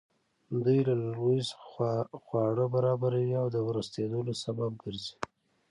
دوی 0.63 0.79
له 0.87 0.93
لرګیو 1.01 1.47
څخه 1.51 1.87
خواړه 2.23 2.65
برابروي 2.75 3.31
او 3.41 3.45
د 3.55 3.57
ورستېدلو 3.67 4.31
سبب 4.45 4.71
ګرځي. 4.83 5.15